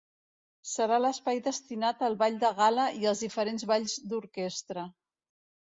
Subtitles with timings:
[0.69, 4.91] Serà l'espai destinat al ball de gala i als diferents balls d'orquestra.